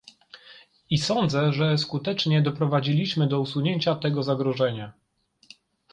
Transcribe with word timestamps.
I 0.89 0.97
sądzę, 0.97 1.53
że 1.53 1.77
skutecznie 1.77 2.41
doprowadziliśmy 2.41 3.27
do 3.27 3.39
usunięcia 3.39 3.95
tego 3.95 4.23
zagrożenia 4.23 4.93